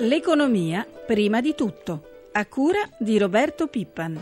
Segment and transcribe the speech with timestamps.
[0.00, 4.20] L'economia prima di tutto, a cura di Roberto Pippan.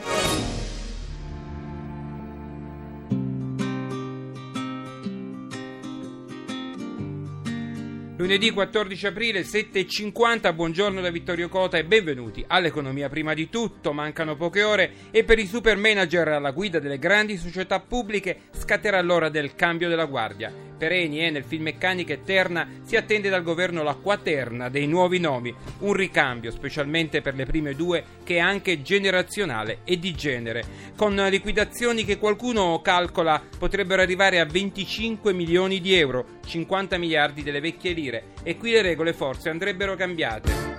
[8.18, 13.94] Lunedì 14 aprile 7.50, buongiorno da Vittorio Cota e benvenuti all'economia prima di tutto.
[13.94, 19.00] Mancano poche ore e per i super manager alla guida delle grandi società pubbliche scatterà
[19.00, 20.71] l'ora del cambio della guardia.
[20.82, 24.88] Per Eni e nel film Meccanica e Terna si attende dal governo la quaterna dei
[24.88, 30.12] nuovi nomi, un ricambio specialmente per le prime due che è anche generazionale e di
[30.12, 30.64] genere,
[30.96, 37.60] con liquidazioni che qualcuno calcola potrebbero arrivare a 25 milioni di euro, 50 miliardi delle
[37.60, 40.72] vecchie lire e qui le regole forse andrebbero cambiate.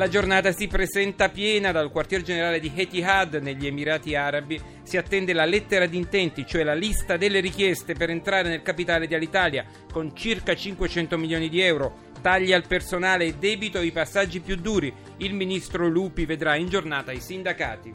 [0.00, 4.58] La giornata si presenta piena dal quartier generale di Etihad negli Emirati Arabi.
[4.90, 9.06] Si attende la lettera di intenti, cioè la lista delle richieste per entrare nel capitale
[9.06, 12.08] di Alitalia con circa 500 milioni di euro.
[12.20, 14.92] Tagli al personale e debito i passaggi più duri.
[15.18, 17.94] Il ministro Lupi vedrà in giornata i sindacati.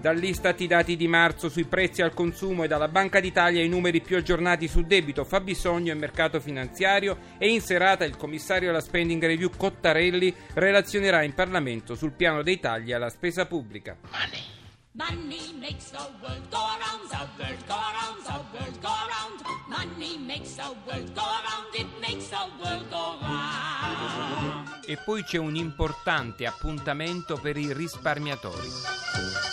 [0.00, 4.00] Dall'Istat i dati di marzo sui prezzi al consumo e dalla Banca d'Italia i numeri
[4.00, 9.20] più aggiornati su debito, fabbisogno e mercato finanziario e in serata il commissario alla spending
[9.26, 13.96] review Cottarelli relazionerà in Parlamento sul piano dei tagli alla spesa pubblica.
[14.12, 14.55] Money.
[14.96, 19.44] Money makes the world go around, the world go around, the world go around.
[19.68, 24.84] Money makes the world go around, it makes the world go round.
[24.86, 29.45] E poi c'è un importante appuntamento per i risparmiatori.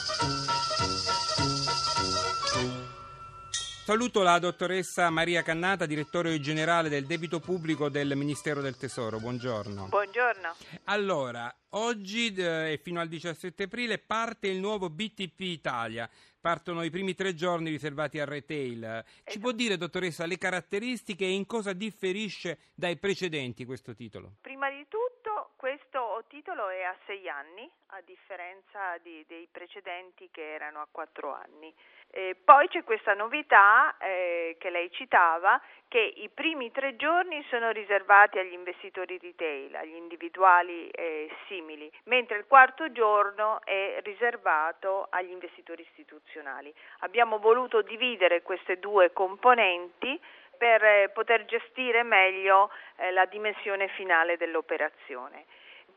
[3.84, 9.20] Saluto la dottoressa Maria Cannata, direttore generale del debito pubblico del Ministero del Tesoro.
[9.20, 9.88] Buongiorno.
[9.90, 10.56] Buongiorno.
[10.86, 16.10] Allora, oggi eh, e fino al 17 aprile parte il nuovo BTP Italia.
[16.40, 19.04] Partono i primi tre giorni riservati al retail.
[19.06, 19.40] Ci esatto.
[19.40, 24.36] può dire, dottoressa, le caratteristiche e in cosa differisce dai precedenti questo titolo?
[24.40, 25.23] Prima di tutto,
[25.64, 31.34] questo titolo è a sei anni, a differenza di, dei precedenti che erano a quattro
[31.34, 31.74] anni.
[32.12, 37.72] Eh, poi c'è questa novità eh, che lei citava, che i primi tre giorni sono
[37.72, 45.32] riservati agli investitori retail, agli individuali eh, simili, mentre il quarto giorno è riservato agli
[45.32, 46.74] investitori istituzionali.
[47.00, 50.20] Abbiamo voluto dividere queste due componenti
[50.64, 55.44] per eh, poter gestire meglio eh, la dimensione finale dell'operazione.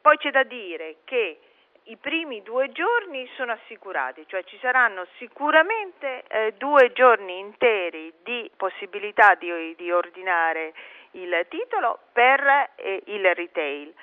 [0.00, 1.38] Poi c'è da dire che
[1.84, 8.50] i primi due giorni sono assicurati, cioè ci saranno sicuramente eh, due giorni interi di
[8.56, 10.74] possibilità di, di ordinare
[11.12, 12.70] il titolo per
[13.04, 13.94] il retail.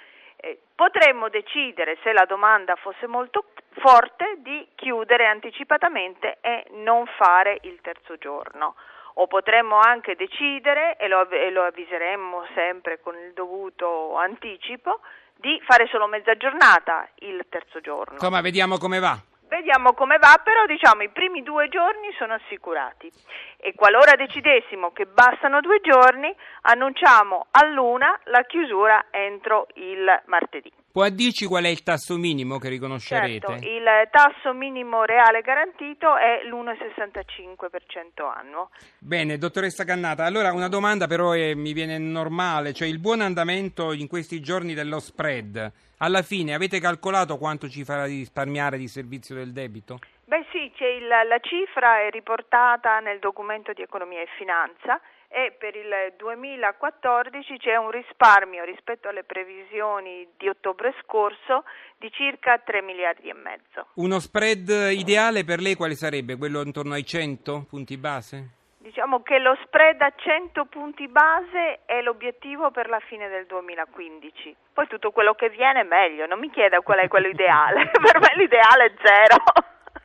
[0.75, 3.45] Potremmo decidere, se la domanda fosse molto
[3.79, 8.75] forte, di chiudere anticipatamente e non fare il terzo giorno.
[9.15, 15.01] O potremmo anche decidere, e lo, e lo avviseremmo sempre con il dovuto anticipo,
[15.35, 18.13] di fare solo mezza giornata il terzo giorno.
[18.13, 19.17] Insomma, vediamo come va.
[19.47, 23.11] Vediamo come va, però diciamo i primi due giorni sono assicurati
[23.57, 30.71] e qualora decidessimo che bastano due giorni, annunciamo all'una la chiusura entro il martedì.
[30.93, 33.47] Può dirci qual è il tasso minimo che riconoscerete?
[33.47, 38.69] Certo, il tasso minimo reale garantito è l'1,65% annuo.
[38.99, 43.91] Bene, dottoressa Cannata, allora una domanda però è, mi viene normale, cioè il buon andamento
[43.91, 49.33] in questi giorni dello spread, alla fine avete calcolato quanto ci farà risparmiare di servizio
[49.33, 49.97] del debito?
[50.25, 55.01] Beh sì, il, la cifra è riportata nel documento di economia e finanza
[55.33, 61.63] e per il 2014 c'è un risparmio rispetto alle previsioni di ottobre scorso
[61.97, 63.87] di circa 3 miliardi e mezzo.
[63.95, 66.37] Uno spread ideale per lei quale sarebbe?
[66.37, 68.61] Quello intorno ai 100 punti base?
[68.77, 74.55] Diciamo che lo spread a 100 punti base è l'obiettivo per la fine del 2015.
[74.71, 78.19] Poi tutto quello che viene è meglio, non mi chieda qual è quello ideale, per
[78.19, 79.43] me l'ideale è zero.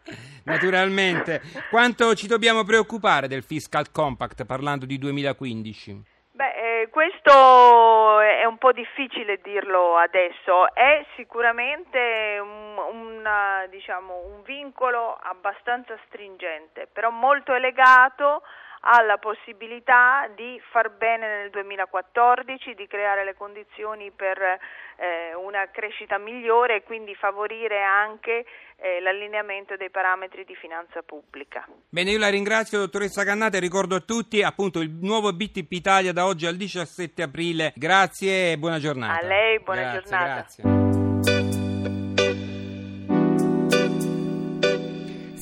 [0.49, 1.43] Naturalmente.
[1.69, 6.17] Quanto ci dobbiamo preoccupare del fiscal compact parlando di 2015?
[6.33, 14.43] Beh, eh, questo è un po' difficile dirlo adesso, è sicuramente un, una, diciamo, un
[14.43, 18.43] vincolo abbastanza stringente, però molto legato
[18.81, 25.69] ha la possibilità di far bene nel 2014, di creare le condizioni per eh, una
[25.71, 28.45] crescita migliore e quindi favorire anche
[28.77, 31.67] eh, l'allineamento dei parametri di finanza pubblica.
[31.89, 36.13] Bene, io la ringrazio dottoressa Cannata e ricordo a tutti appunto il nuovo BTP Italia
[36.13, 37.73] da oggi al 17 aprile.
[37.75, 39.21] Grazie e buona giornata.
[39.21, 40.35] A lei, buona grazie, giornata.
[40.35, 41.58] Grazie.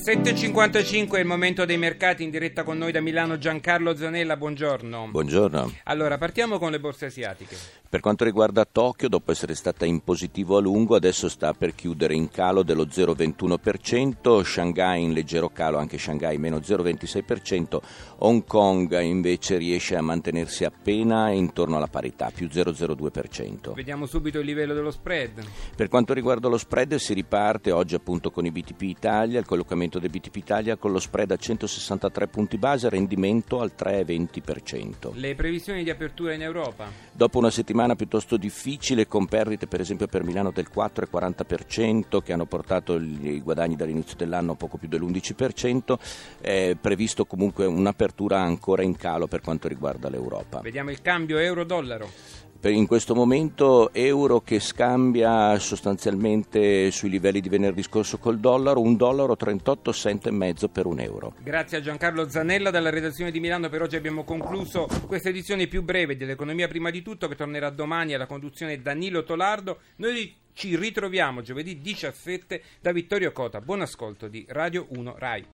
[0.07, 5.09] 7.55 è il momento dei mercati in diretta con noi da Milano Giancarlo Zanella, buongiorno.
[5.11, 5.73] Buongiorno.
[5.83, 7.57] Allora, partiamo con le borse asiatiche.
[7.89, 12.13] Per quanto riguarda Tokyo, dopo essere stata in positivo a lungo, adesso sta per chiudere
[12.13, 17.79] in calo dello 0,21%, Shanghai in leggero calo, anche Shanghai meno 0,26%,
[18.19, 23.73] Hong Kong invece riesce a mantenersi appena intorno alla parità, più 0,02%.
[23.73, 25.45] Vediamo subito il livello dello spread.
[25.75, 29.96] Per quanto riguarda lo spread si riparte oggi appunto con i BTP Italia, il collocamento
[29.99, 35.11] del BTP Italia con lo spread a 163 punti base, rendimento al 3,20%.
[35.13, 36.89] Le previsioni di apertura in Europa?
[37.11, 42.45] Dopo una settimana piuttosto difficile con perdite per esempio per Milano del 4,40% che hanno
[42.45, 45.97] portato i guadagni dall'inizio dell'anno a poco più dell'11%,
[46.39, 50.61] è previsto comunque un'apertura ancora in calo per quanto riguarda l'Europa.
[50.61, 52.45] Vediamo il cambio euro-dollaro.
[52.63, 58.97] In questo momento euro che scambia sostanzialmente sui livelli di venerdì scorso col dollaro, un
[58.97, 61.33] dollaro 38 cent e mezzo per un euro.
[61.41, 63.69] Grazie a Giancarlo Zanella dalla redazione di Milano.
[63.69, 68.13] Per oggi abbiamo concluso questa edizione più breve dell'economia prima di tutto che tornerà domani
[68.13, 69.79] alla conduzione Danilo Tolardo.
[69.97, 73.61] Noi ci ritroviamo giovedì 17 da Vittorio Cota.
[73.61, 75.45] Buon ascolto di Radio 1 Rai.